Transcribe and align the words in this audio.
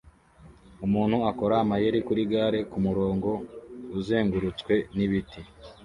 Umuntu 0.85 1.17
akora 1.31 1.55
amayeri 1.63 1.99
kuri 2.07 2.21
gare 2.31 2.59
kumurongo 2.71 3.29
uzengurutswe 3.97 4.73
nibiti 4.95 5.41